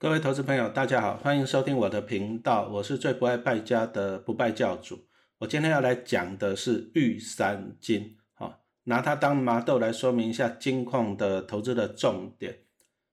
[0.00, 4.98] 各位投资朋友，大家好，欢迎收听我的频道，我是最不爱败家的不败教主。
[5.36, 12.60] 我今天要来讲的是玉山金，好，拿它当麻豆来说明一下金矿的投资的重点。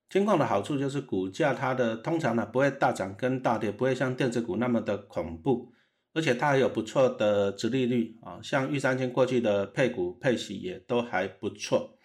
[0.09, 5.73] 金矿的好处就是股价它的通常呢不会大涨跟大跌，不会像电子股那么的恐怖，
[6.13, 11.97] 而且它还有不错的殖利率啊，像玉山金过去的配股配息也都还不错，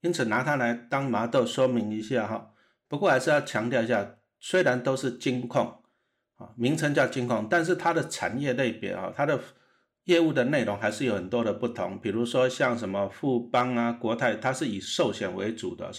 [0.00, 2.50] 因此拿它来当麻豆说明一下哈。
[2.88, 4.15] 不过还是要强调一下，
[4.48, 5.82] 虽然都是金矿
[6.36, 9.40] 啊，名称叫金矿，但是它的产业类别啊，它的
[10.04, 11.98] 业务的内容还是有很多的不同。
[12.00, 15.90] 比如说像什么富邦啊、国泰，它是以寿险为主的，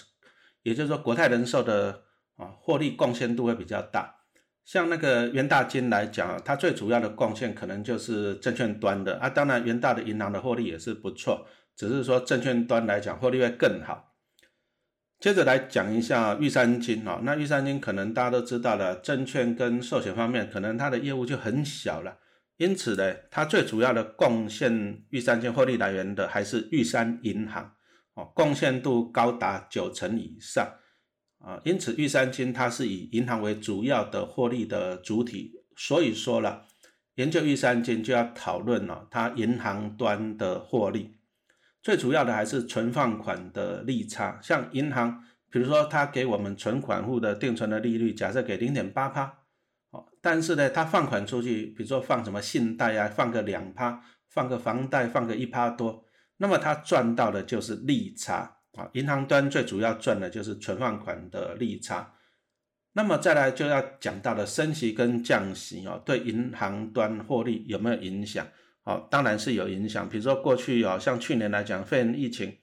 [0.64, 2.04] 也就是说国泰人寿的
[2.38, 4.16] 啊获利贡献度会比较大。
[4.64, 11.45] 像那个元大金来讲，它最主要的贡献可能就是证券端的啊，当然元大的银行的获利也是不错，
[11.76, 14.14] 只是说证券端来讲获利会更好。
[15.20, 22.20] 接着来讲一下玉山金啊，那玉山金可能大家都知道了，证券跟寿险方面可能它的业务就很小了，
[22.58, 27.74] 因此呢，它最主要的贡献玉山金获利来源的还是玉山银行。
[28.14, 30.68] 哦，贡献度高达九成以上。
[31.40, 36.66] 啊，因此玉山金它是以银行为主要的获利的主体，所以说了，
[37.16, 41.17] 研究玉山金就要讨论了它银行端的获利。
[41.88, 49.34] 最主要的还是存放款的利差，像银行，比如说他给我们存款户的定存的利率，假设给零点八趴，
[49.92, 56.04] 哦，但是呢，他放款出去，比如说放什么信贷啊，放个两趴，放个房贷放个一趴多，
[56.36, 62.16] 那么他赚到的就是利差啊，银行端最主要赚的就是存放款的利差，
[62.92, 68.46] 那么再来就要讲到了升息跟降息哦，对银行端获利有没有影响？
[68.88, 70.08] 哦，当然是有影响。
[70.08, 72.58] 比如说过去哦，像去年来讲，肺炎疫情，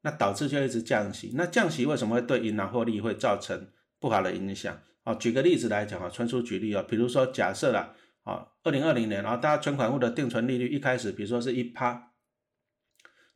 [0.00, 1.32] 那导致就一直降息。
[1.34, 3.68] 那降息为什么会对银行获利会造成
[4.00, 4.80] 不好的影响？
[5.04, 6.82] 哦，举个例子来讲啊，纯属举例哦。
[6.88, 12.12] 比如说假设啦，啊，二零二零年，然后大家存款户的定存利率一开始，比如说是一趴，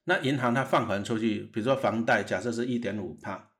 [0.04, 3.50] 那银行它放款出去，比如说房贷假设是一点五趴，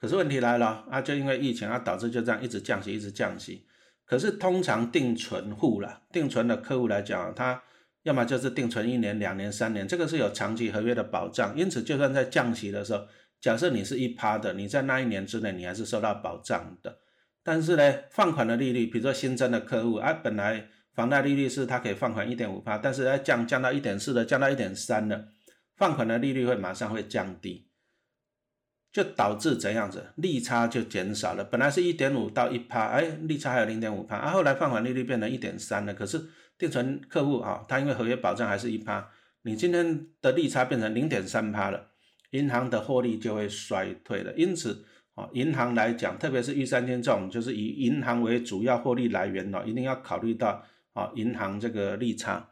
[0.00, 3.66] 可是问题来了，啊，就因为疫情啊，导致就这样一直降息，一直降息。
[4.06, 7.62] 可是通常定存户啦，定存的客户来讲，他
[8.02, 13.06] 要么就是定存一年、两年、三年，这个是有长期合约的保障，因此就算在降息的时候，
[13.40, 16.98] 假设你是一趴的，你在那一年之内你还是受到保障的。
[17.44, 25.28] 但是呢，放款的利率，比如说新增的客户，啊，本来房贷利率是他可以放款一点五趴，但是要降降到一点四的，降到一点三的，
[25.76, 27.68] 放款的利率会马上会降低，
[28.92, 31.44] 就导致怎样子，利差就减少了。
[31.44, 36.20] 本来是一点五到一趴，哎，利差还有零点五趴，啊，后来放款利率变成一点三了，可是。
[36.62, 39.10] 定存客户啊，他因为合约保障还是一趴，
[39.42, 41.88] 你今天的利差变成零点三趴了，
[42.30, 44.32] 银行的获利就会衰退了。
[44.36, 44.84] 因此
[45.16, 52.48] 啊，银行来讲，特别是玉三金这种就是以银行为主要获利来源哦，一定要考虑到啊银行这个利差。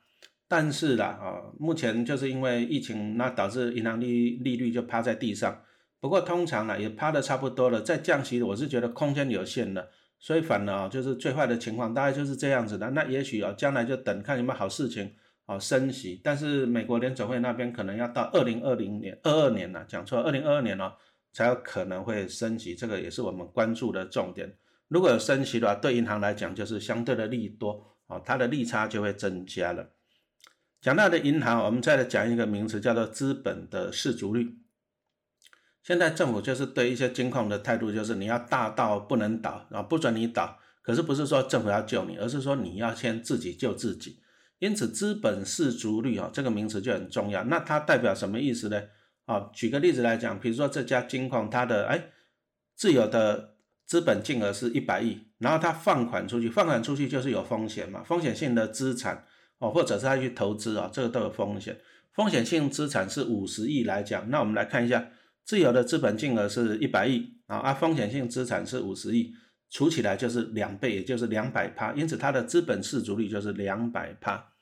[0.48, 5.62] 但是啦啊，目前就是因为疫情，那导致银行利利率就趴在地上。
[6.00, 9.88] 不过通常呢也趴的差不多了，再降息，我是觉得空间有限的。
[10.22, 12.90] 所以反而啊，就是最坏的情况大概就是这样子的。
[12.90, 15.10] 那也许啊，将来就等看有没有好事情
[15.46, 16.20] 啊升息。
[16.22, 20.92] 但是美国联总会那边可能要到二零二零年、二二年了，讲错，二零二二年哦，
[21.32, 22.74] 才有可能会升息。
[22.74, 24.54] 这个也是我们关注的重点。
[24.88, 29.88] 如果有升息的话，对银行来讲就是相对的利多啊，它的利差就会增加了。
[30.82, 34.59] 讲到的银行，我们再来讲一个名词，叫做资本的市足率。
[35.82, 40.58] 现在政府就是对一些金矿的态度，就是你要大到不能倒，啊不准你倒。
[40.82, 44.20] 可是不是说政府要救你，而是说你要先自己救自己。
[44.58, 47.44] 因此，资本市足率啊这个名词就很重要。
[47.44, 48.82] 那它代表什么意思呢？
[49.26, 52.10] 啊，举个例子来讲，比如说这家金矿它的哎
[52.74, 53.54] 自有的
[53.86, 59.24] 资本金额是一百亿，然后它放款出去，放款出去就是有风险嘛，风险性的资产
[59.58, 61.78] 哦，或者是它去投资啊，这个都有风险。
[62.12, 65.08] 风险性资产是五十亿来讲，那我们来看一下。
[65.50, 69.34] 自有的资本净额是一百亿啊，而风险性资产是五十亿，
[69.68, 74.52] 除起来就是两倍，也就是两百趴，因此它的资本市足率就是两百趴。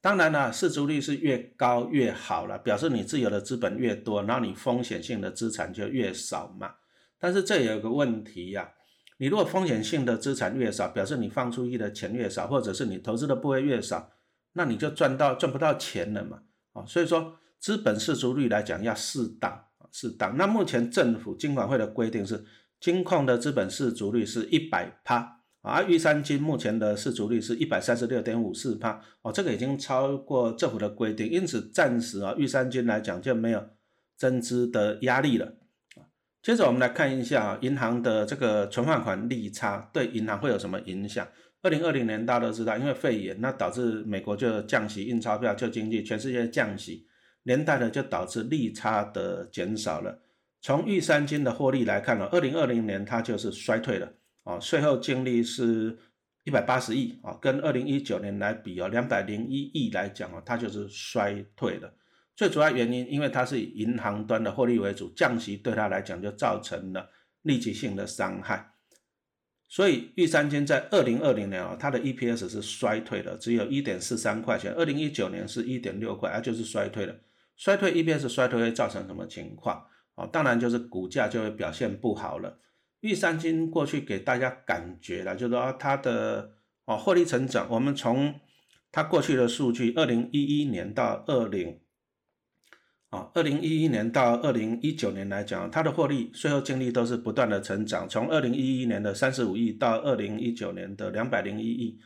[0.00, 6.76] 当然了，市足率是越高越好了，表示你自由的资本越多，然后你风险性的资产就越少嘛。
[7.18, 8.70] 但是这也有个问题呀，
[9.16, 14.12] 你如果风险性的资产越少，表示你放出去的钱越少，或者是你投资的部位越少，
[14.52, 16.42] 那你就赚到赚不到钱了嘛。
[16.74, 19.64] 啊，所以说资本市足率来讲要适当。
[19.92, 20.36] 适当。
[20.36, 22.44] 那目前政府金管会的规定是，
[22.80, 33.62] 金矿的资本市足率是一百趴，而玉山金目前的市足率是一百三十六点五四趴，哦，这个已经超过政府的规定，因此暂时啊，玉山金来讲就没有
[34.16, 35.54] 增资的压力了。
[36.40, 41.26] 接着我们来看一下啊银行的这个存放款利差对银行会有什么影响？
[41.60, 47.07] 二零二零年大家都知道，因为肺炎，那导致美国就降息印钞票救经济，全世界降息，
[47.42, 50.20] 连带的就导致利差的减少了。
[50.60, 54.12] 从玉山金的获利来看呢，二零二零年它就是衰退了
[54.42, 55.96] 啊，税后净利是
[56.44, 61.94] 一百八十亿啊，跟二零一九年来比哦，两百零一亿来讲哦，它就是衰退了。
[62.34, 67.08] 最主要原因，因为它是以银行端的获利为主，降息对它来讲就造成了
[67.42, 68.74] 立即性的伤害。
[69.68, 74.72] 所以玉山金在二零二零年啊，它的 EPS 是衰退的，只有一点四三块钱。
[74.72, 77.14] 二零一九年是一点六块，啊，就是衰退了。
[77.58, 79.84] 衰退 EPS 衰退会造成什么情况？
[80.14, 82.58] 哦，当然就是股价就会表现不好了。
[83.00, 86.52] 玉山金过去给大家感觉了，就是说它的
[86.86, 88.34] 哦获利成长，我们从
[88.90, 91.80] 它过去的数据，二零一一年到二零。
[93.10, 101.98] 啊，二零一一年到二零一九年来讲，它的获利税后净利都是不断的成长，从二零一一年的三十五亿到二零一九年的两百零一亿。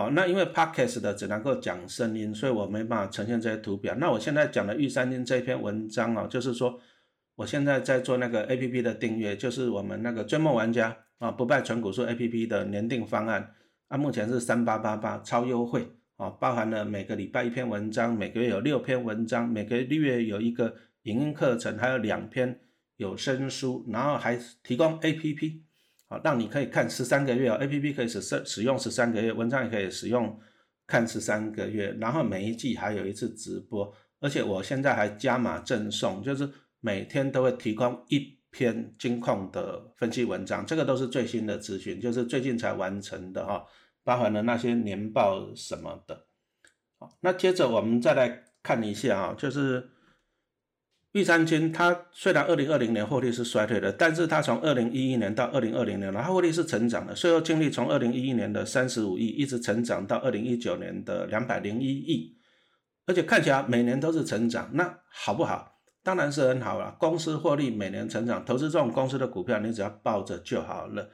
[0.00, 3.94] 好，那因为 podcast 的只能够讲声音，所以我没办法呈现这些图表。
[3.96, 6.80] 那我现在讲的玉三金这篇文章啊，就是说
[7.34, 13.52] 我现在在做那个 A P P 的订阅，就是我们那个追梦玩家啊不败纯股数 A P P 的年订方案，
[13.88, 15.86] 啊目前是三八八八超优惠。
[16.16, 22.58] 啊，包含了每个礼拜一篇文章，每个月有六篇文章，每个月有一个影音课程，还有两篇
[22.96, 25.62] 有声书，然后还提供 A P P，
[26.10, 30.38] 啊，让你可以看十三个月哦，A P P 可以使使使用十三个月，文章也可以使用
[30.86, 43.64] 看十三个月，然后每一季还有一次直播，而且我现在还加码赠送，就是每天都会提供一篇金控的分析文章，这个都是最新的资讯，就是最近才完成的哈。
[44.02, 46.26] 包含了那些年报什么的，
[46.98, 49.88] 好，那接着我们再来看一下啊，就是
[51.12, 62.36] 玉山金，它虽然二零二零年获利是衰退的，但是它从二零一一年到二零二零年，它获利是成长的，税后净利从二零一一年的三十五亿一直成长到二零一九年的两百零一亿，
[63.06, 65.80] 而且看起来每年都是成长，那好不好？
[66.02, 71.10] 当然是很好了，公司获利每年成长，投资这种公司的股票，你只要抱着就好了。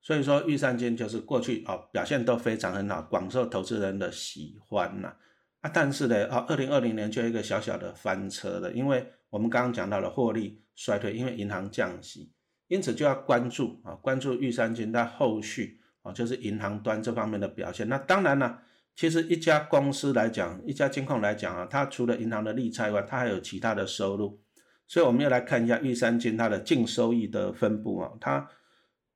[0.00, 5.12] 所以说，玉山金就是过去哦表现都非常很好，广受投资人的喜欢呐，
[5.60, 12.32] 啊但是呢啊，二零二零年就一个小小的翻车了，因为我们刚刚讲到了获利衰退，因为银行降息，
[12.68, 17.88] 因此就要关注啊，关注玉山金它后续啊，就是银行端这方面的表现。
[17.88, 18.62] 那当然了，
[18.94, 24.40] 其实一家公司来讲，一家金控来讲啊，它除了银行的利差以外，它还有其他的收入，
[24.86, 28.48] 所以我们要来看一下玉山金它的净收益的分布啊，它。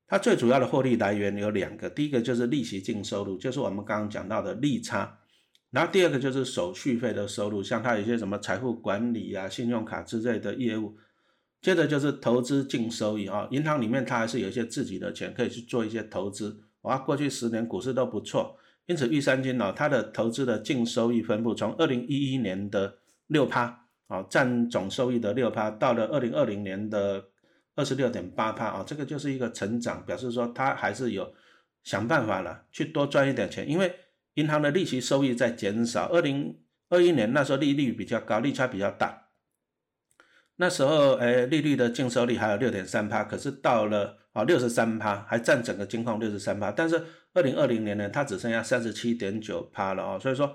[0.09, 5.19] 它最主要的获利来源有两个，第一个就是利息净收入，就是我们刚刚讲到的利差，
[5.73, 10.97] 然后第二个就是手续费的收入，像它有些什么财富管理啊、信用卡之类的业务，
[11.61, 27.25] 接着就是投资净收益啊，银行里面它还是有一些自己的钱可以去做一些投资，哇，过去十年股市都不错，因此玉山金呢，它的投资的净收益分布从二零一一年的六趴啊，占总收益的六趴，到了二零二零年的。
[27.75, 31.33] 二十六点八趴啊，这个就是一个成长，表示说他还是有
[31.83, 33.67] 想办法了，去多赚一点钱。
[33.67, 33.91] 因为
[34.35, 36.59] 银行的利息收益在减少，二零
[36.89, 39.29] 二一年那时候利率比较高，利差比较大，
[40.57, 47.03] 那时候诶利率的净收率还有六点三帕，可是到了啊六十三帕，还占整个金矿六十三帕，但是
[47.35, 50.55] 二零二零年呢，它只剩下三十七点九帕了啊，所以说。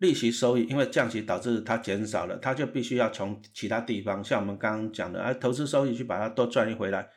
[0.00, 7.08] 利息收益因为降息导致它减少了，它就必须要从其他地方，像我们刚刚讲的，哎，投资收益去把它多赚一回来。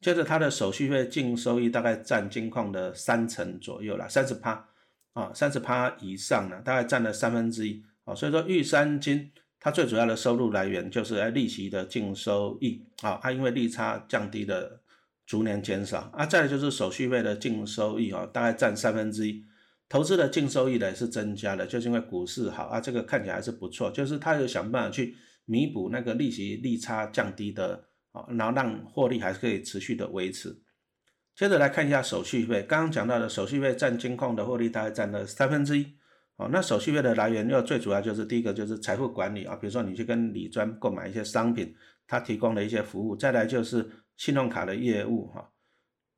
[0.00, 4.69] 接着它的手续费净收益大概占金矿的三成左右了，三十趴
[5.12, 8.14] 啊，三十趴以上呢，大概占了三分之一啊。
[8.14, 14.80] 所以说玉山金它最主要的收入来源就是哎利息的净收益啊，它因为利差降低的
[15.26, 19.44] 逐年减少啊，再就是手续费的净收益啊，大概占三分之一。
[19.88, 30.56] 投资的净收益呢也是增加的，就是因为股市好啊，这个看起来还是不错，就是他有想办法去弥补那个利息利差降低的啊，然后让获利还是可以持续的维持。
[31.40, 35.86] 接着来看一下手续费，刚刚讲到的手续费占金控的获利大概占了三分之一，
[36.36, 41.74] 哦，那手续费的来源又最主要就是第一个就是财富管理啊，比如说你去跟李专购买一些商品，
[42.06, 45.50] 他提供的一些服务，再来就是信用卡的业务哈。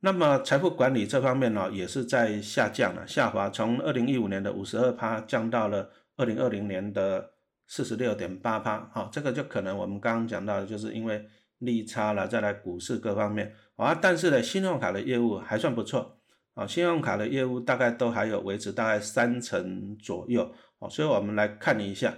[0.01, 7.31] 那么财富管理这方面呢，也是在下降了，下滑，从二零一五年的五十二趴降到了二零二零年的
[7.65, 11.25] 四十六点八趴，好，这个就可能我们刚刚讲到的，就是因为
[11.59, 16.19] 利差了，再来股市各方面，啊，但是呢，信用卡的业务还算不错，
[16.53, 22.15] 啊，信用卡的业务大概都还有维持大概三成左右，哦，所以我们来看一下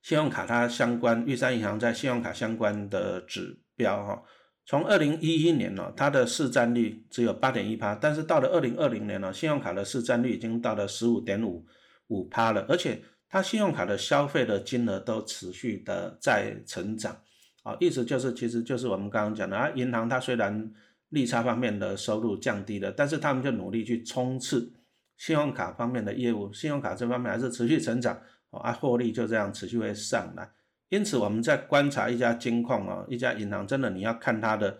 [0.00, 4.22] 信用卡它相关，玉山银行在信用卡相关的指标哈。
[4.64, 11.66] 从二零一一年呢，它的市占率只有八点一趴，但是到了二零二零年呢，信用卡的市占率已经到了十五点五
[12.06, 17.20] 五趴了，而且它信用卡的消费的金额都持续的在成长，
[17.62, 20.72] 啊，意思就是，其实就是我们刚刚讲的啊，银行它虽然
[21.10, 24.72] 利差方面的收入降低了，但是他们就努力去冲刺
[25.16, 28.18] 信用卡方面的业务，信用卡这方面还是持续成长，
[28.50, 30.50] 啊，获利就这样持续会上来。
[30.88, 34.78] 因此，我们在观察一家金矿啊，一家银行，真的你要看它的，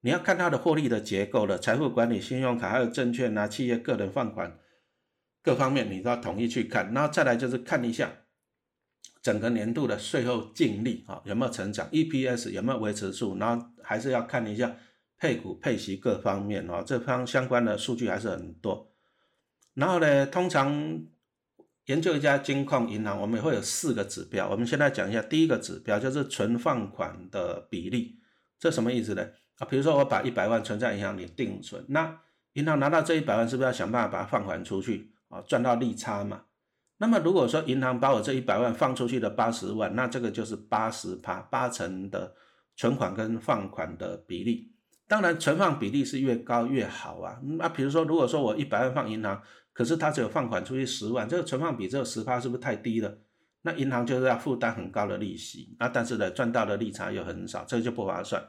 [0.00, 4.58] 你要看它的获利的结构了，财富管理、信用卡还有证券啊、企业个人放款
[5.42, 6.92] 各方面，你都要统一去看。
[6.92, 8.12] 然后再来就是看一下
[9.22, 14.76] 整个年度的税后净利啊有没有成长，EPS 有没有维持住，然后还是要看一下
[15.18, 18.92] 配股配息各方面哦，这方相关的数据还是很多。
[19.74, 21.06] 然后呢，通常。
[21.88, 24.46] 研究一家金矿银行，我们也会有四个指标。
[24.50, 28.18] 我们现在讲一下第一个指标，就是存放款的比例。
[28.58, 29.26] 这什么意思呢？
[29.56, 32.20] 啊，比如说我把一百万存在银行里定存，那
[32.52, 36.42] 银行拿到这一百万，是不是要想办法把它放款出去啊，赚到利差嘛？
[36.98, 42.34] 那么如果说银行把我这一百万放出去的八十万，那这个就是八十趴八成的
[42.76, 44.72] 存款跟放款的比例。
[45.06, 47.40] 当然，存放比例是越高越好啊。
[47.42, 49.40] 那比如说，如果说我一百万放银行，
[49.72, 53.16] 可是他只有放款出去十万，这个存放比只有十趴，是不是太低了？
[53.62, 58.42] 那银行就是要负担很高的利息，那但是呢，赚到的利差又很少，这个就不划算。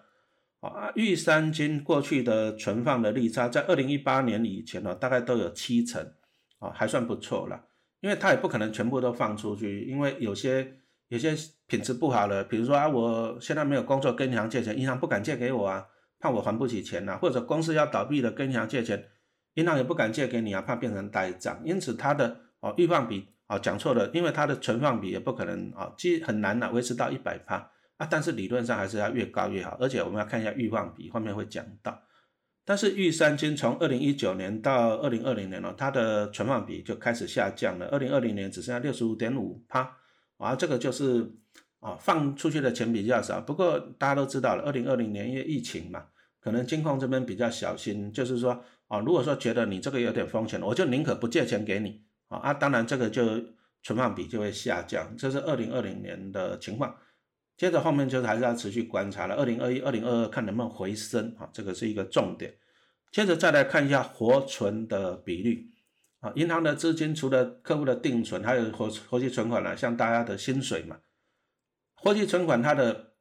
[0.59, 6.13] 啊，玉山金过去的存放的利差，在二零一八年以前呢，大概都有七成，
[6.59, 7.68] 啊，还算不错了。
[8.01, 10.79] 因为他也不可能全部都放出去，因为有些
[11.09, 11.35] 有些
[11.67, 15.85] 品质不好的，比如说啊，我现在没有工作，跟银行借钱，银行不敢借给我啊，
[16.19, 19.09] 怕我还不起钱呐，或者公司要倒闭了，跟银行借钱。
[19.55, 27.55] 银行也不敢借给你啊，怕变成呆账，因此它的哦预放比哦讲错了，因为它的存放比也不可能啊，即很难呐维持到一百趴
[27.97, 31.99] 啊，但是理论上还是要越高越好，而且我们要看一下预放比，后面会讲到。
[32.69, 39.97] 但是玉山金从二零一九年到二零二零年哦，它的存放比就开始下降了，二零二零年只剩下六十五点五趴，
[40.37, 41.27] 啊，这个就是
[41.79, 46.05] 啊放出去的钱比较少，不过大家都知道了，二零二零年因为疫情嘛，
[46.39, 48.63] 可能金矿这边比较小心，就是说。
[48.89, 53.23] 啊，如果说觉得你这个有点风险，我就宁可不借钱给你啊啊，当然这个就
[53.83, 56.95] 存放比就会下降，这是二零二零年的情况。
[57.59, 62.55] 接着后面就是还是要持续观察了，二零二一、二零二二看能不能回升啊，这个是一个重点。
[63.11, 65.69] 接着再来看一下活存的比率
[66.21, 70.99] 啊，银行的资金除了客户的定存，还有活活期存款呢，像大家的薪水嘛，
[71.95, 73.11] 活期存款它的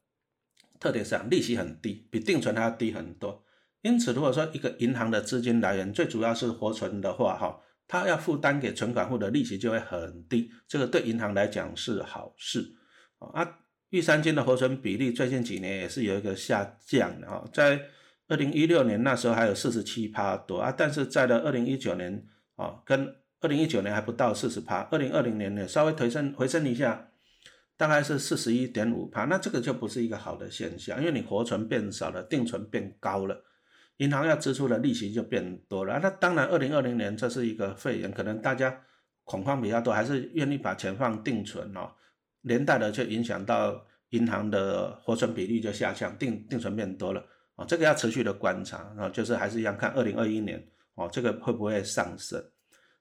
[0.79, 3.43] 特点是啊利息很低，比定存还要低很多。
[3.81, 12.75] 因此，如果说一个银行的资金来源最主要是活存的话，哈，它要负担给存款户的利息就会很低，这个对银行来讲是好事
[13.17, 13.59] 啊。
[13.89, 17.81] 玉山金的活存比例最近几年也是有一个下降的哈，在
[18.27, 22.23] 二零一六年那时候还有四十七趴多啊，但是在了二零一九年
[22.55, 27.09] 啊，跟二零一九年还不到四十趴，二零二零年呢稍微回升回升一下，
[27.77, 33.43] 大概是四十一点五趴，那这个就不是一个好的现象，因为你活存变少了，定存变高了。
[33.97, 38.81] 银行要支出的利息就变多了，那当然，二零二零年这是一个肺炎，可能大家
[39.23, 41.91] 恐慌比较多，还是愿意把钱放定存哦，
[42.41, 47.23] 连带的就影响到银行的活存比例就下降，定定存变多了
[47.55, 50.65] 哦，这个要持续的观察啊，就是还是一样看二零二一年
[50.95, 52.43] 哦，这个会不会上升？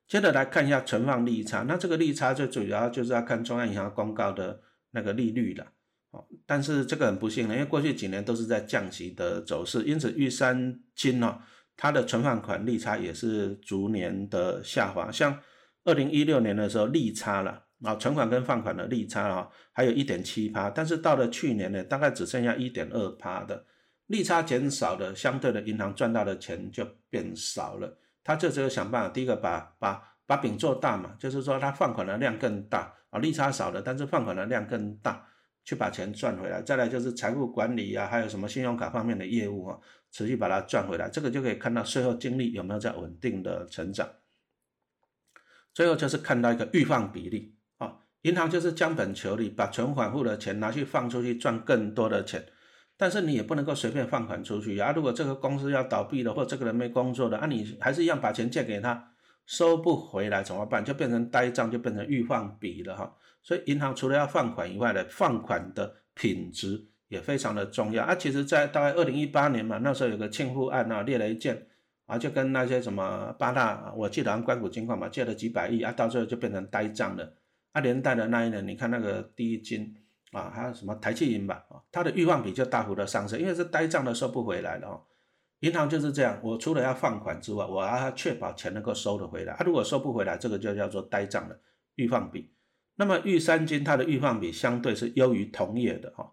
[0.07, 5.67] 接着来看一下存放利差，那这个利差最主要就是要看中央银行公告的那个利率了。
[6.11, 11.39] 哦，但是这个很不幸呢，因为过去几年都是在降息的走势，因此玉山金呢，
[11.77, 15.13] 它的存放款利差也是逐年的下滑。
[15.13, 15.39] 像
[15.85, 23.65] 二零一六年的时候，利差了啊，存款跟放款的利差啊，还有一点七趴，但是到了去年呢，大概只剩下一点二趴的
[24.07, 27.99] 利差减少了，相对的银行赚到的钱就变少了。
[28.25, 35.27] 他就只有想办法，第一个把把把饼做大嘛，就是说他放款的量更大啊，利差少了，但是放款的量更大。
[35.65, 39.79] 去把钱赚回来，再来就是财务管理啊，还有什么信用卡方面的业务啊，
[40.11, 44.09] 持续把它赚回来，这个就可以看到税后净利有没有在稳定的成长。
[45.75, 47.55] 最后就是看到一个预放比例，
[48.23, 52.45] 银行就是将本求利，把存款户的钱拿去放出去赚更多的钱，
[52.97, 54.93] 但是你也不能够随便放款出去啊。
[54.93, 59.13] 如果这个公司要倒闭了，或这个人没工作了，啊，你还是一样把钱借给他，
[59.47, 60.85] 收不回来怎么办？
[60.85, 63.15] 就变成呆账，就变成预放比了哈。
[63.41, 68.15] 所以银行除了要放款以外的放款的品质也非常的重要啊。
[68.17, 71.67] 其实，在大概二零一八年嘛，那时候有个庆户案啊，列了一件
[72.07, 77.33] 啊，就跟那些什么八大，我记得好像关谷金矿嘛，借了几百亿啊，到最后就变成呆账了
[77.79, 77.81] 啊。
[77.81, 79.95] 连带的那一年，你看那个第一金
[80.33, 85.03] 啊，还有什么台积银吧，啊，它的预放比就大幅的上升，因为是呆账的收不回来了哦。
[85.61, 89.55] 银行就是这样，我除了要放款之外，我还要确保钱能够收得回来。
[89.55, 91.61] 啊，如果收不回来，这个就叫做呆账的
[91.97, 92.53] 预放比。
[92.95, 96.33] 那么玉三金它的预放比相对是优于同业的哈，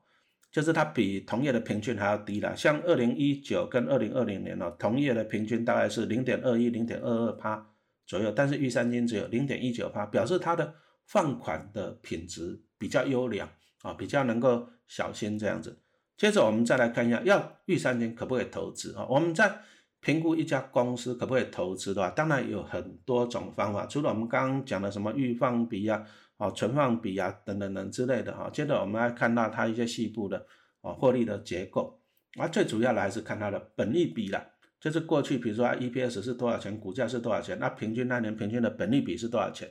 [0.51, 2.55] 就是它比同业的平均还要低了。
[2.55, 7.67] 像二零一九跟二零二零年呢，同业的平均大概是零点二一、零点二二趴
[8.05, 10.73] 左右，但是玉三金只有零点一九趴，表示它的
[11.05, 13.49] 放款的品质比较优良
[13.81, 15.79] 啊，比较能够小心这样子。
[16.17, 19.05] 接着我们再来看一下，要预三金可不可以投资啊？
[19.09, 19.59] 我们在
[19.99, 23.85] 评估一家公司可不可以投资的话，当然有很多种方法。
[23.85, 26.05] 除了我们刚刚讲的什么预放比啊、
[26.37, 30.45] 哦存放比啊等等等之类的哈，接着我们来看到它一些细部的
[30.81, 31.99] 哦获利的结构。
[32.37, 34.45] 啊，最主要的还是看它的本利比啦，
[34.79, 39.69] 就是过去比如说 EPS 是多少钱，股价是多少钱，那平均那年平均的本利比是多少钱？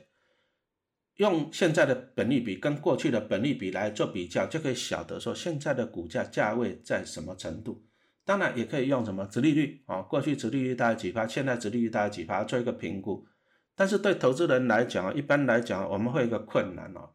[1.17, 7.85] 用现在的本利比跟过去的本利比来做比较，就可以晓得说现在的股价价位在什么程度。
[8.25, 13.25] 当然也可以用什么殖利率啊，过去殖利率大概几趴，现在殖利率大概几趴做一个评估。
[13.75, 17.11] 但是对投资人来讲，一般来讲我们会有一个困难哦。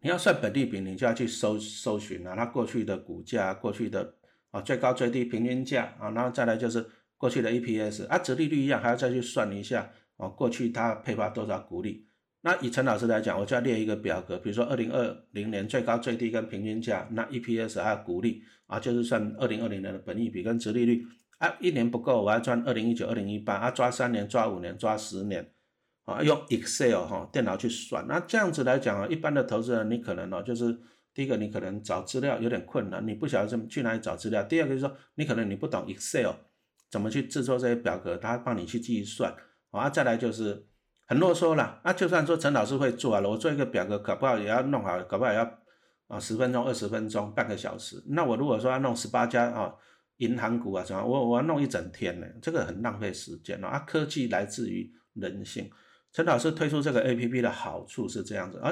[0.00, 4.14] 你要算本利比，你就要去搜搜寻啊，它过去的股价、过去的
[4.50, 6.86] 啊最高最低平均价啊，然后再来就是
[7.16, 12.06] 过去的 EPS 啊，殖利率一样还要再去算一下啊，过去它配发多少股利。
[12.42, 21.04] 那以陈老师来讲，我就要列一个表格，比如说二零二零年最高最低跟平均价，那 EPS 还有股利啊，就是算二零二零年的本益比跟殖利率
[21.36, 25.52] 啊，一年不够，我要赚二零一九、二零一八啊，抓三年、抓五年、抓十年
[26.06, 28.06] 啊，用 Excel 哈电脑去算。
[28.08, 30.74] 那这样子来讲啊，一般的投资人你可能哦，就是
[31.12, 36.32] 第一个你可能找资料有点困难，你不晓得怎么去哪里找资料；第二个就是说你可能你不懂 Excel
[36.90, 39.34] 怎么去制作这些表格，他帮你去计算
[39.72, 40.69] 啊，再来就是。
[41.10, 45.58] 很啰嗦了，那就算说陈老师会做了，我做一个表格，搞不好也要弄好，搞不好也要
[46.06, 48.00] 啊十分钟、二十分钟、半个小时。
[48.06, 49.74] 那我如果说要弄十八家啊
[50.18, 53.80] 银行股啊什么，我我要弄一整天呢，这个很浪费时间了啊。
[53.80, 55.68] 科技来自于人性，
[56.12, 58.70] 陈老师推出这个 A P P 的好处是这样子啊，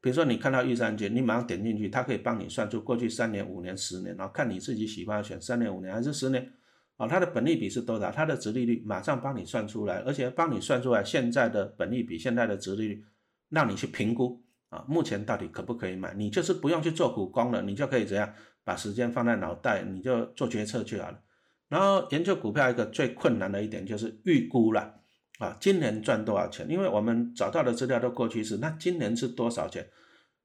[0.00, 6.48] 比如说你看到玉山金，你马上点进去，它可以帮你算出过去三年、五年、十年，然后看你自己喜欢选三年、五年还是十年。
[6.96, 8.10] 啊，它的本利比是多少？
[8.10, 13.04] 它的值利率马上帮你算出来，而且帮你算出来现在的本利比、现在的值利率，
[13.50, 16.14] 让你去评估啊，目前到底可不可以买？
[16.14, 18.32] 你就是不用去做苦工了，你就可以怎样
[18.64, 21.20] 把时间放在脑袋，你就做决策就好了。
[21.68, 25.00] 然后研究股票一个最困难的一点就是预估了
[25.38, 26.66] 啊，今年赚多少钱？
[26.70, 29.86] 因为我们找到的资料都过去式，那今年是多少钱？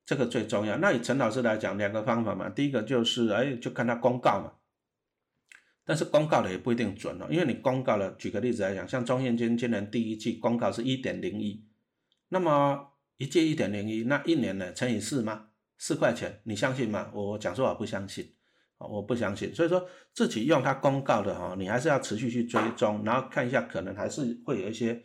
[0.05, 0.75] 这个最重要。
[0.77, 4.51] 那以陈老师来讲，两个方法嘛，第一个就是哎，就看他公告嘛。
[5.83, 11.65] 但是公告的也不一定准哦，因为你公告了，举个例子来讲，像中信金今年第一季公告是一点零一，
[12.29, 15.47] 那么一季一点零一，那一年呢乘以四吗？
[15.77, 17.09] 四块钱，你相信吗？
[17.13, 18.31] 我讲说我不相信，
[18.77, 19.53] 我不相信。
[19.53, 25.03] 所以说自己用它公告的哈，你还是要持续去追踪，然后看一下，可能还是会有一些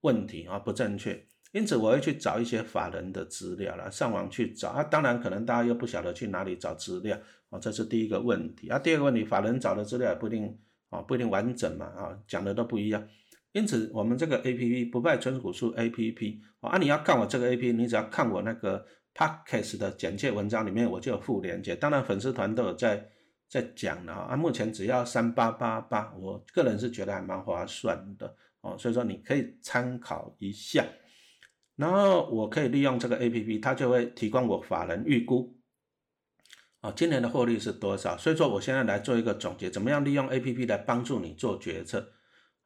[0.00, 1.26] 问题啊，不正确。
[1.52, 4.82] 因此我会去找一些法人的资料了，上网去找啊。
[4.82, 7.16] 当然可能大家又不晓得去哪里找资料
[7.54, 8.78] 啊，这是第一个问题啊。
[8.78, 10.58] 第二个问题，法人找的资料也不一定
[10.90, 13.06] 啊，不一定完整嘛啊，讲的都不一样。
[13.52, 23.08] 因此我们这个 A P P 不败纯股数 A P P 啊，你要看我这个 A P P，你只要看我那个 Podcast 的简介文章里面我就有附链接，当然粉丝团都有在
[23.48, 24.36] 在讲的啊。
[24.36, 30.84] 目前只要三八八八，我个人是觉得还蛮划算的哦，所以说你可以参考一下。
[31.76, 35.56] 然后我可以利用这个 A P P，它就会提供我法人预估，
[36.84, 38.14] 啊，今年的获利是多少？
[38.18, 42.06] 所以说我现在来做一个总结，怎么样利用 A P P 来帮助你做决策？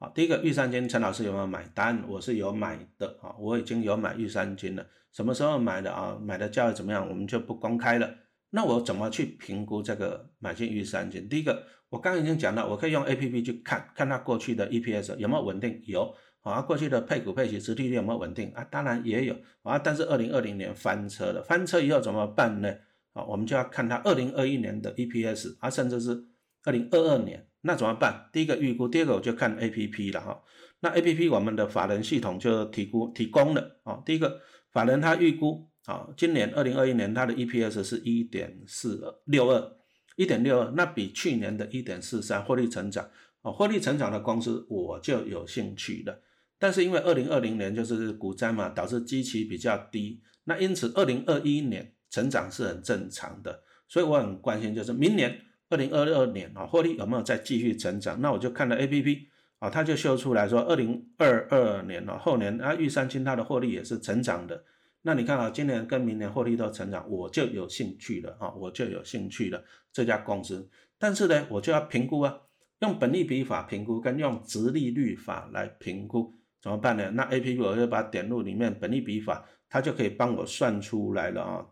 [0.01, 2.03] 好，第一个玉山金，陈老师有没有买单？
[2.09, 4.85] 我是有买的啊，我已经有买玉山金了。
[5.13, 6.19] 什么时候买的啊？
[6.21, 7.09] 买的价位怎么样？
[7.09, 8.13] 我们就不公开了。
[8.51, 11.29] 那我怎么去评估这个买进玉山金？
[11.29, 16.13] 第一个，我刚刚已经讲了，我可以用 A P P 去看看它过去的 E P S 有没有稳定，有。
[16.41, 18.65] 啊，过去的配股配息、殖利率有没有稳定啊？
[18.65, 22.75] 当然也有啊，但是二零二零年翻车了，翻车以后怎么办呢？
[23.13, 26.25] 啊，我们就要看它二零二一年的 EPS 啊，甚至是
[26.65, 28.29] 二零二二年，那怎么办？
[28.33, 30.43] 第一个预估，第二个我就看 APP 了哈。
[30.81, 34.41] 那 APP 我们的法人系统就提估提供了啊，第一个
[34.71, 39.73] 法人他预估啊，今年二零二一年它的 EPS 是一点四六二，
[40.17, 43.11] 一点六二，那比去年的一点四三获利成长
[43.43, 46.23] 啊，获利成长的公司我就有兴趣了。
[46.59, 58.21] 但是因为二零二零年就是股灾嘛，导致基期比较低，那因此二零二一年成长是很正常的，所以我很关心就是明年二零二二年啊，获利有没有再继续成长？
[58.21, 64.65] 那我就看了 A P P 啊，它就秀出来说二零二二年啊后年啊玉山金它的获利也是成长的，
[65.03, 70.69] 那你看啊，今年跟明年获利都成长，我就有兴趣了啊，我就有兴趣了这家公司。
[70.99, 72.35] 但是呢，我就要评估啊，
[72.81, 77.11] 用本利比法评估跟用直利率法来评估怎么办呢？
[77.11, 81.67] 那 A P P 我就把点入里面本利比法，它就可以帮我算出来了啊。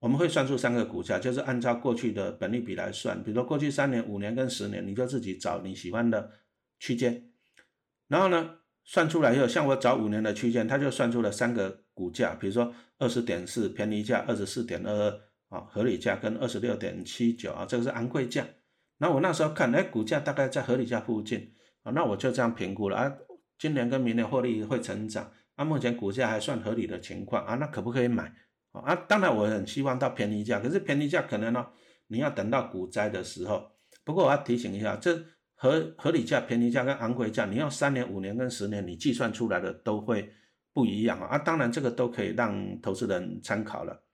[0.00, 6.30] 我们会算出三个股价，就是按照过去的本利比来算，比如说过去三年、五年跟十年，你就自己找你喜欢的
[6.78, 7.30] 区间，
[8.08, 8.58] 然后呢？
[8.88, 18.46] 算出来以后，像我找五年的区间，它就算出了三个股价，比如说二十点四便宜价、二十四点二二啊合理价跟二十六点七九啊，这个是昂贵价。
[18.98, 23.12] 那我那时候看，哎，股价大概在合理价附近啊，那我就这样评估了啊，
[23.58, 28.32] 今年跟明年获利会成长，啊，目前股价还算合理的情况啊，那可不可以买
[28.80, 28.94] 啊？
[29.08, 31.66] 当然我很希望到便宜价，可是便宜价可能呢，
[32.08, 33.70] 你要等到股灾的时候。
[34.04, 35.24] 不过我要提醒一下，这。
[35.58, 40.30] 合合理价、便宜价跟昂贵价，你要三年、五年跟十年，你计算出来的都会
[40.74, 41.28] 不一样啊！
[41.28, 44.04] 啊，当然这个都可以让投资人参考了。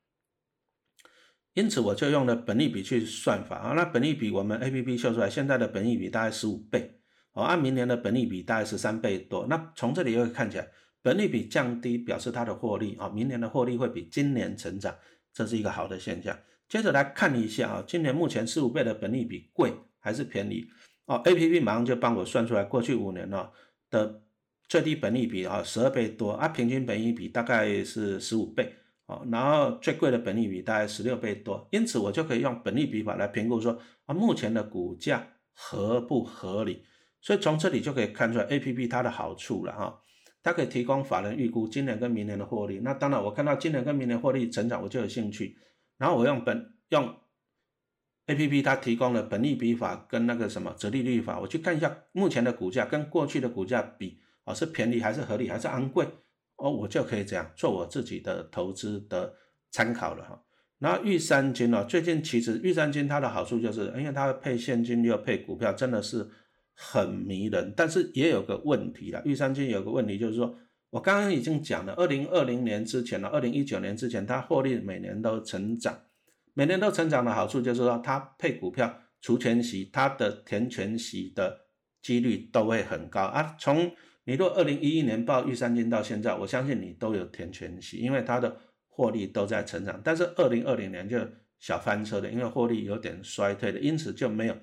[1.55, 7.01] 因此我就用了本利比去算法啊，那本利比我们 A P P 秀出来，现在的本利比大概十五倍
[7.33, 9.45] 哦，按明年的本利比大概十三倍多。
[9.49, 10.69] 那从这里又看起来，
[11.03, 14.95] 本利比降低表示它的获利啊，明年的获利会比今年成长，
[15.35, 16.39] 这是一个好的现象。
[16.69, 20.65] 接着来看一下啊，今年目前十五倍的本利比贵还是便宜？
[21.07, 23.51] 哦，A P P 马上就帮我算出来，过去五年呢
[23.91, 24.23] 的
[24.69, 28.73] 最低本利比啊，十二倍多啊，平均本利比大概是十五倍
[29.07, 36.85] 啊，然后最贵的本利比大概十六倍多，因此我就可以用本利比法来评估说啊，目前的股价合不合理？
[37.21, 40.01] 所以从这里就可以看出来 A P P 它的好处了哈，
[40.43, 42.81] 它可以提供法人预估今年跟明年的获利。
[42.81, 45.57] 那当然，我看到今年跟明年获利成长，我就有兴趣，
[45.99, 47.15] 然后我用本用。
[48.27, 56.07] A P P 它提供了本利比法跟那个什么折利率法，我去看一下目前的股价跟过去的股价比啊，是便宜还是合理还是昂贵
[56.55, 59.35] 哦，我就可以这样做我自己的投资的
[59.73, 60.41] 参考了哈。
[60.79, 66.31] 那玉山金哦，最近其实玉山金它的好处就是，因为它配现金又配股票，真的是
[66.91, 67.73] 很迷人。
[67.77, 70.59] 但是也有个问题啦，玉山金有个问题就是说，
[70.91, 75.97] 我刚刚已经讲了，二零二零年之前了，二零一九年之前，它获利每年都成长。
[76.55, 81.67] 每年都成长的好处就是说，它配股票除权息，它的填权息的
[82.03, 83.57] 几率都会很高啊。
[83.59, 83.91] 从
[84.25, 88.55] 你若二零一一年报玉山金到现在，我相信你都有填权息，因为它的
[88.89, 90.01] 获利都在成长。
[90.05, 91.19] 但是二零二零年就
[91.59, 94.57] 小翻车的，因为获利有点衰退的，因此就没有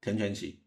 [0.00, 0.63] 填权息。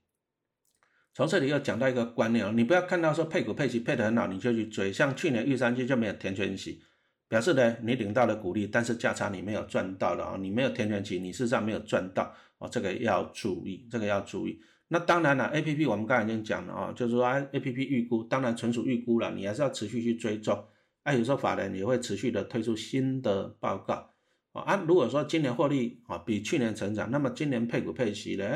[1.17, 6.79] 从这里又讲到一个观念哦，你不要看到说配股配息配得很好，你就去追，像去年玉山金就没有填权息。
[7.27, 14.61] 表示呢，你领到了股利，但是价差你没有赚到了啊，你没有填权息，你事实上没有赚到哦，这个要注意，这个要注意。
[14.89, 20.63] 那当然了，A P P 我们刚才已经讲了啊，就是说 A P P 预估，当然纯属预估了，你还是要持续去追踪。
[21.01, 24.13] 啊，有时候法人也会持续的推出新的报告
[24.51, 24.83] 啊。
[24.87, 28.47] 如果说今年获利啊比去年成长，那么今年配股配息呢，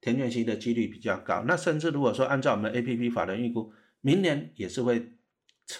[0.00, 1.44] 填权息的几率比较高。
[1.46, 5.12] 那甚至如果说按照我们 A P P 法人预估，明年也是会。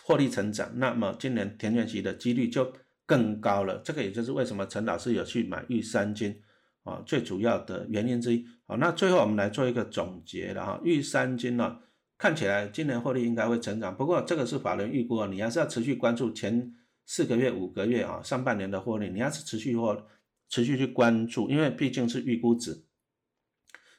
[0.04, 2.70] 获利成长，那么今年田园期的几率就
[3.06, 3.80] 更高了。
[3.82, 6.38] 这个也就是为什么陈老师有去买玉三金
[6.82, 8.44] 啊，最主要的原因之一。
[8.66, 10.78] 好，那最后我们来做一个总结了哈。
[10.84, 11.78] 玉三金呢，
[12.18, 16.74] 看起来今年获利应该会成长，不过这个是法人预估啊，你还是要持续关注前
[17.06, 20.06] 四个月、五个月啊，上半年的获利，你要是持续或
[20.50, 22.84] 持续去关注，因为毕竟是预估值。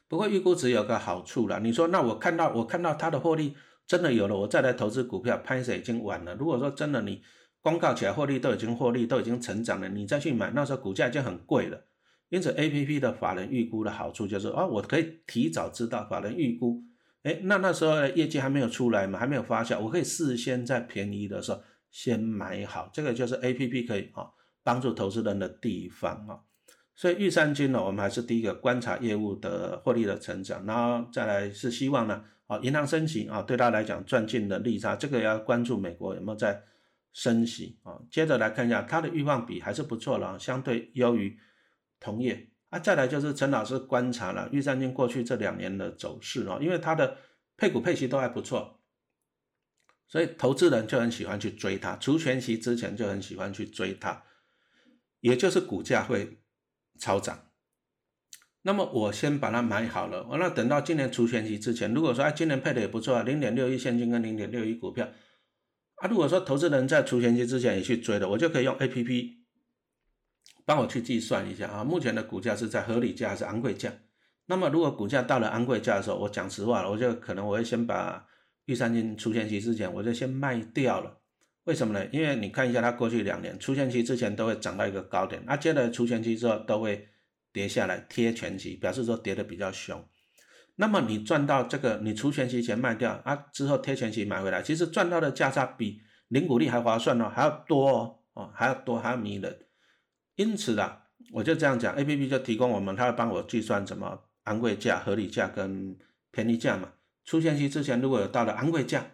[0.09, 3.55] 不过预估值有个好处了，你说那我看到我看到它的获利。
[3.87, 6.35] 真的有了，我再来投资股票，拍摄已经晚了。
[6.35, 7.23] 如果说真的你
[7.59, 11.85] 公告起来获利都已经获利都已经成长了，你再去买，那时候股价已经很贵了。
[12.29, 16.83] 因此，A P P 的法人预估的好处就是啊，我可以提早知道法人预估，
[17.23, 22.91] 哎，那那时候业绩还没有出来嘛，还没有发酵，我可以事先在便宜的时候先买好。
[22.93, 24.27] 这个就是 A P P 可以啊
[24.63, 26.37] 帮助投资人的地方啊。
[26.99, 32.25] 所以玉山金呢，我们还是第一个观察业务的获利的成长，然后再来是希望呢。
[32.47, 36.61] 啊，银行升息啊，对他来讲赚进的利差，这个要关注美国有没有在
[37.13, 37.97] 升息啊。
[38.11, 41.39] 接着来看一下它的预放比还是不错了，相对优于
[42.01, 42.77] 同业啊。
[42.79, 47.15] 再来就是陈老师观察了玉山金过去这两年的走势啊，因为它的
[47.55, 48.81] 配股配息都还不错，
[50.05, 54.23] 所以投资人就很喜欢去追它，除权息之前就很喜欢去追它，
[55.21, 56.38] 也就是股价会
[56.99, 57.45] 超涨。
[58.61, 65.07] 那么我先把它买好了，完了等到今年除权期之前，如果说哎今年配的也不错啊，零点六亿现金跟零点六亿股票
[65.95, 69.45] 啊，如果说投资人在除权期之前也去追了，我就可以用 A P P
[70.65, 73.91] 帮我去计算一下啊，目前的股价是在合理价还是昂贵价？
[74.47, 78.27] 那么如果股价到了昂贵价的时候，我讲实话了，我就可能我会先把
[78.65, 81.18] 玉山金除权期之前我就先卖掉了。
[81.69, 82.03] 为什么呢？
[82.11, 87.07] 因为你看一下它过去两年除权期之前都会涨到一个高点，那接着除权期之后都会
[87.53, 90.03] 跌下来贴权期，表示说跌的比较凶。
[90.77, 99.59] 那么你赚到这个，你除权期前卖掉啊，之后贴权期买回来，其实赚到的价差比零股利还划算哦，还要多哦，哦还要多还要迷人。
[100.37, 105.95] 因此啊，我就这样讲，A P P 就提供我们，它会帮我计算怎么昂贵价、合理价跟
[106.31, 106.93] 便宜价嘛。
[107.25, 109.05] 出权期之前如果有到了昂贵价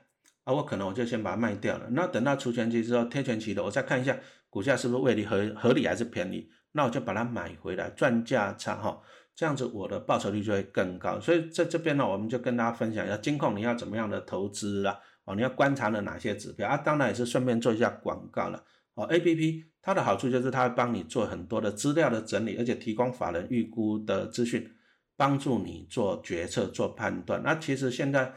[0.46, 1.88] 啊，我可能我就先把它卖掉了。
[1.92, 4.18] 那等到除权期之后贴权期的，我再看一下
[4.50, 9.02] 股价是不是位离合合理还是便宜，那我就把它买回来赚价差哈。
[9.36, 14.98] 这样子我的报酬率就会更高，所以在这边呢，我们就跟大家分享一下金控你要怎么样的投资啊？
[15.26, 16.78] 哦，你要观察了哪些指标啊？
[16.78, 18.64] 当然也是顺便做一下广告了。
[18.94, 24.72] 哦，A P P 它的好处就是它会帮你做很多的资料的整理，而且提供法人预估的资讯，
[25.18, 27.42] 帮助你做决策、做判断。
[27.44, 28.32] 那其实现在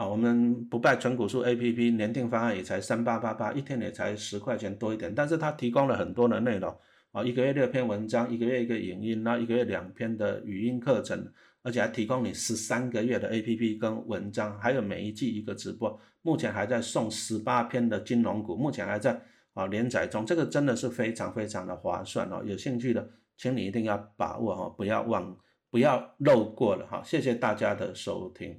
[0.00, 6.74] 啊，我们不败纯股数 A P P 年定方案也才三八八八，一天也才十块钱多一点，但是它提供了很多的内容。
[7.12, 11.30] 啊，一个月六篇文章，一个月一个影音，那一个月两篇的语音课程，
[11.62, 19.20] 而且还提供你十三个月的 A P P 跟文章，还有每一季一个直播，目前还在送十八篇的金融股，目前还在
[19.52, 25.36] 啊连载中，这个真的是非常非常的划算哦，有兴趣的，请你一定要把握哈，不要忘，
[25.70, 28.58] 不要漏过了哈，谢谢大家的收听。